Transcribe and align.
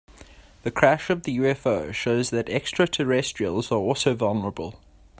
The 0.63 0.71
crash 0.71 1.11
of 1.11 1.21
the 1.25 1.37
UFO 1.37 1.93
shows 1.93 2.31
that 2.31 2.49
extraterrestrials 2.49 3.71
are 3.71 3.77
also 3.77 4.15
vulnerable. 4.15 4.79